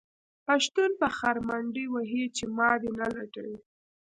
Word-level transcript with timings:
پښتون 0.47 0.91
په 1.01 1.07
خر 1.17 1.35
منډې 1.47 1.85
وهې 1.93 2.23
چې 2.35 2.43
ما 2.57 2.71
دې 2.81 2.91
نه 2.99 3.07
لټوي. 3.15 3.57